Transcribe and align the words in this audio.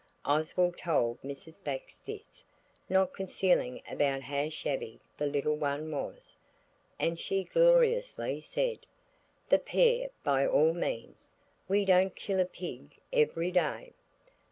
Oswald 0.25 0.79
told 0.79 1.21
Mrs. 1.21 1.63
Bax 1.63 1.99
this, 1.99 2.43
not 2.89 3.13
concealing 3.13 3.83
about 3.87 4.21
how 4.23 4.49
shabby 4.49 4.99
the 5.15 5.27
little 5.27 5.55
one 5.55 5.91
was, 5.91 6.33
and 6.99 7.19
she 7.19 7.43
gloriously 7.43 8.41
said– 8.41 8.87
"The 9.49 9.59
pair 9.59 10.09
by 10.23 10.47
all 10.47 10.73
means! 10.73 11.35
We 11.67 11.85
don't 11.85 12.15
kill 12.15 12.39
a 12.39 12.45
pig 12.45 12.95
every 13.13 13.51
day!" 13.51 13.93